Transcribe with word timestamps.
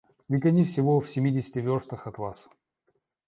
Ведь 0.29 0.45
они 0.45 0.65
всего 0.65 0.99
в 0.99 1.11
семидесяти 1.11 1.59
верстах 1.59 2.07
от 2.07 2.17
вас. 2.17 2.49